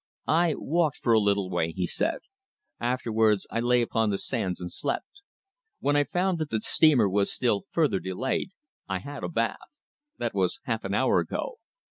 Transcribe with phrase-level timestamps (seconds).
[0.25, 2.21] "I walked for a little way," he said.
[2.79, 5.21] "Afterwards I lay upon the sands and slept.
[5.79, 8.49] When I found that the steamer was still further delayed,
[8.89, 9.57] I had a bath.
[10.17, 11.59] That was half an hour ago.